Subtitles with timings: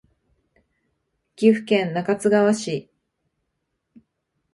[1.35, 2.89] 岐阜県中津川市